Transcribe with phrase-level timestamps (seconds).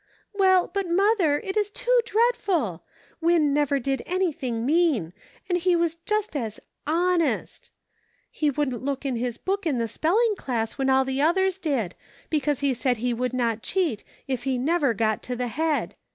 [0.33, 2.81] "Well, but, mother, it is too dreadful!
[3.21, 5.13] Win never did anything mean;
[5.47, 7.69] and he was just as hon est!
[8.31, 11.93] He wouldn't look in his book in the spelling class when all the others did;
[12.31, 15.93] because he said he would not cheat, if he never got to the head.